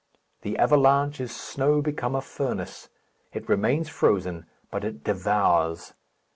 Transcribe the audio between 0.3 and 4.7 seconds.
The avalanche is snow become a furnace. It remains frozen,